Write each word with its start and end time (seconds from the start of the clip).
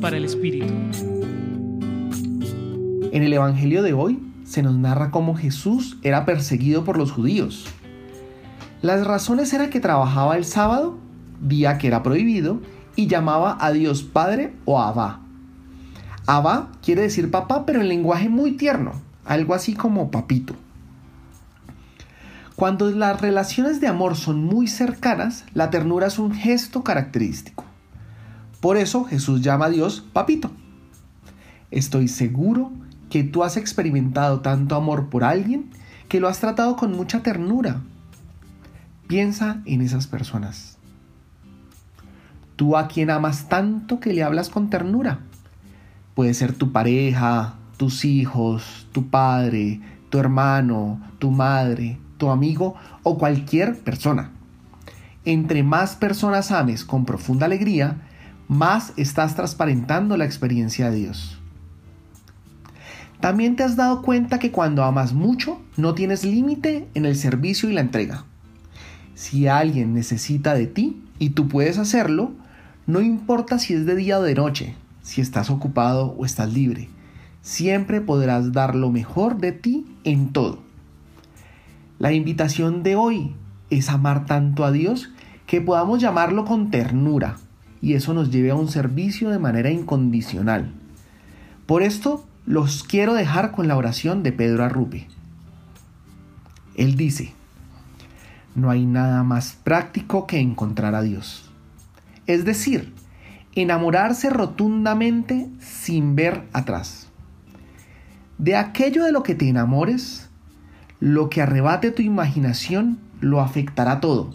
Para 0.00 0.16
el 0.16 0.24
Espíritu. 0.24 0.74
En 3.12 3.22
el 3.22 3.32
Evangelio 3.32 3.84
de 3.84 3.92
hoy 3.92 4.20
se 4.42 4.60
nos 4.60 4.74
narra 4.74 5.12
cómo 5.12 5.36
Jesús 5.36 5.98
era 6.02 6.24
perseguido 6.24 6.82
por 6.82 6.98
los 6.98 7.12
judíos. 7.12 7.68
Las 8.80 9.06
razones 9.06 9.52
eran 9.52 9.70
que 9.70 9.78
trabajaba 9.78 10.36
el 10.36 10.44
sábado, 10.46 10.98
día 11.40 11.78
que 11.78 11.86
era 11.86 12.02
prohibido, 12.02 12.60
y 12.96 13.06
llamaba 13.06 13.56
a 13.60 13.70
Dios 13.70 14.02
Padre 14.02 14.52
o 14.64 14.80
Abba. 14.80 15.20
Abba 16.26 16.72
quiere 16.82 17.02
decir 17.02 17.30
papá, 17.30 17.64
pero 17.64 17.80
en 17.82 17.88
lenguaje 17.88 18.28
muy 18.28 18.56
tierno, 18.56 18.94
algo 19.24 19.54
así 19.54 19.74
como 19.74 20.10
papito. 20.10 20.56
Cuando 22.56 22.90
las 22.90 23.20
relaciones 23.20 23.80
de 23.80 23.86
amor 23.86 24.16
son 24.16 24.42
muy 24.42 24.66
cercanas, 24.66 25.44
la 25.54 25.70
ternura 25.70 26.08
es 26.08 26.18
un 26.18 26.34
gesto 26.34 26.82
característico. 26.82 27.61
Por 28.62 28.76
eso 28.76 29.02
Jesús 29.02 29.42
llama 29.42 29.64
a 29.64 29.70
Dios 29.70 30.04
papito. 30.12 30.52
Estoy 31.72 32.06
seguro 32.06 32.70
que 33.10 33.24
tú 33.24 33.42
has 33.42 33.56
experimentado 33.56 34.38
tanto 34.38 34.76
amor 34.76 35.08
por 35.08 35.24
alguien 35.24 35.68
que 36.08 36.20
lo 36.20 36.28
has 36.28 36.38
tratado 36.38 36.76
con 36.76 36.92
mucha 36.92 37.24
ternura. 37.24 37.80
Piensa 39.08 39.62
en 39.64 39.80
esas 39.80 40.06
personas. 40.06 40.78
Tú 42.54 42.76
a 42.76 42.86
quien 42.86 43.10
amas 43.10 43.48
tanto 43.48 43.98
que 43.98 44.12
le 44.12 44.22
hablas 44.22 44.48
con 44.48 44.70
ternura. 44.70 45.18
Puede 46.14 46.32
ser 46.32 46.52
tu 46.52 46.70
pareja, 46.70 47.56
tus 47.78 48.04
hijos, 48.04 48.86
tu 48.92 49.08
padre, 49.08 49.80
tu 50.08 50.20
hermano, 50.20 51.00
tu 51.18 51.32
madre, 51.32 51.98
tu 52.16 52.30
amigo 52.30 52.76
o 53.02 53.18
cualquier 53.18 53.80
persona. 53.80 54.30
Entre 55.24 55.64
más 55.64 55.96
personas 55.96 56.52
ames 56.52 56.84
con 56.84 57.04
profunda 57.04 57.46
alegría, 57.46 58.02
más 58.48 58.92
estás 58.96 59.34
transparentando 59.34 60.16
la 60.16 60.24
experiencia 60.24 60.90
de 60.90 60.96
Dios. 60.96 61.38
También 63.20 63.54
te 63.54 63.62
has 63.62 63.76
dado 63.76 64.02
cuenta 64.02 64.38
que 64.38 64.50
cuando 64.50 64.82
amas 64.82 65.12
mucho, 65.12 65.60
no 65.76 65.94
tienes 65.94 66.24
límite 66.24 66.88
en 66.94 67.06
el 67.06 67.16
servicio 67.16 67.70
y 67.70 67.72
la 67.72 67.80
entrega. 67.80 68.24
Si 69.14 69.46
alguien 69.46 69.94
necesita 69.94 70.54
de 70.54 70.66
ti 70.66 71.00
y 71.20 71.30
tú 71.30 71.46
puedes 71.46 71.78
hacerlo, 71.78 72.32
no 72.86 73.00
importa 73.00 73.60
si 73.60 73.74
es 73.74 73.86
de 73.86 73.94
día 73.94 74.18
o 74.18 74.22
de 74.22 74.34
noche, 74.34 74.74
si 75.02 75.20
estás 75.20 75.50
ocupado 75.50 76.16
o 76.18 76.24
estás 76.24 76.52
libre, 76.52 76.88
siempre 77.42 78.00
podrás 78.00 78.52
dar 78.52 78.74
lo 78.74 78.90
mejor 78.90 79.38
de 79.38 79.52
ti 79.52 79.86
en 80.02 80.32
todo. 80.32 80.58
La 82.00 82.12
invitación 82.12 82.82
de 82.82 82.96
hoy 82.96 83.36
es 83.70 83.88
amar 83.88 84.26
tanto 84.26 84.64
a 84.64 84.72
Dios 84.72 85.10
que 85.46 85.60
podamos 85.60 86.00
llamarlo 86.00 86.44
con 86.44 86.72
ternura 86.72 87.36
y 87.82 87.94
eso 87.94 88.14
nos 88.14 88.30
lleve 88.30 88.52
a 88.52 88.54
un 88.54 88.68
servicio 88.68 89.28
de 89.28 89.40
manera 89.40 89.70
incondicional. 89.70 90.72
Por 91.66 91.82
esto 91.82 92.24
los 92.46 92.84
quiero 92.84 93.12
dejar 93.12 93.50
con 93.50 93.68
la 93.68 93.76
oración 93.76 94.22
de 94.22 94.32
Pedro 94.32 94.64
Arrupe. 94.64 95.08
Él 96.76 96.96
dice, 96.96 97.32
no 98.54 98.70
hay 98.70 98.86
nada 98.86 99.24
más 99.24 99.58
práctico 99.64 100.26
que 100.26 100.38
encontrar 100.38 100.94
a 100.94 101.02
Dios. 101.02 101.50
Es 102.26 102.44
decir, 102.44 102.94
enamorarse 103.54 104.30
rotundamente 104.30 105.48
sin 105.58 106.14
ver 106.14 106.44
atrás. 106.52 107.08
De 108.38 108.56
aquello 108.56 109.04
de 109.04 109.12
lo 109.12 109.22
que 109.22 109.34
te 109.34 109.48
enamores, 109.48 110.30
lo 111.00 111.30
que 111.30 111.42
arrebate 111.42 111.90
tu 111.90 112.02
imaginación 112.02 112.98
lo 113.20 113.40
afectará 113.40 114.00
todo. 114.00 114.34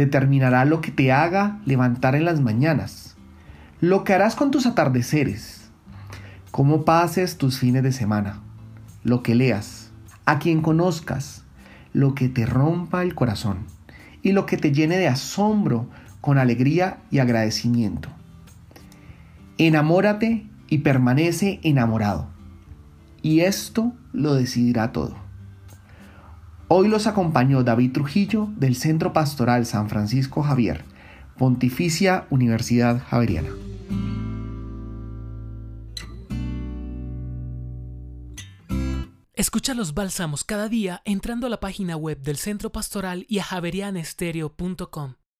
Determinará 0.00 0.64
lo 0.64 0.80
que 0.80 0.90
te 0.90 1.12
haga 1.12 1.58
levantar 1.66 2.14
en 2.14 2.24
las 2.24 2.40
mañanas, 2.40 3.16
lo 3.80 4.02
que 4.02 4.14
harás 4.14 4.34
con 4.34 4.50
tus 4.50 4.64
atardeceres, 4.64 5.68
cómo 6.50 6.86
pases 6.86 7.36
tus 7.36 7.58
fines 7.58 7.82
de 7.82 7.92
semana, 7.92 8.40
lo 9.04 9.22
que 9.22 9.34
leas, 9.34 9.90
a 10.24 10.38
quien 10.38 10.62
conozcas, 10.62 11.44
lo 11.92 12.14
que 12.14 12.30
te 12.30 12.46
rompa 12.46 13.02
el 13.02 13.14
corazón 13.14 13.66
y 14.22 14.32
lo 14.32 14.46
que 14.46 14.56
te 14.56 14.72
llene 14.72 14.96
de 14.96 15.08
asombro 15.08 15.86
con 16.22 16.38
alegría 16.38 17.00
y 17.10 17.18
agradecimiento. 17.18 18.08
Enamórate 19.58 20.46
y 20.70 20.78
permanece 20.78 21.60
enamorado 21.62 22.28
y 23.20 23.40
esto 23.40 23.92
lo 24.14 24.32
decidirá 24.32 24.92
todo. 24.92 25.14
Hoy 26.72 26.86
los 26.86 27.08
acompañó 27.08 27.64
David 27.64 27.90
Trujillo 27.90 28.48
del 28.54 28.76
Centro 28.76 29.12
Pastoral 29.12 29.66
San 29.66 29.88
Francisco 29.88 30.40
Javier, 30.40 30.84
Pontificia 31.36 32.28
Universidad 32.30 33.02
Javeriana. 33.08 33.48
Escucha 39.34 39.74
los 39.74 39.94
bálsamos 39.94 40.44
cada 40.44 40.68
día 40.68 41.02
entrando 41.04 41.48
a 41.48 41.50
la 41.50 41.58
página 41.58 41.96
web 41.96 42.20
del 42.20 42.36
Centro 42.36 42.70
Pastoral 42.70 43.26
y 43.28 43.40
a 43.40 43.42
javerianestereo.com. 43.42 45.14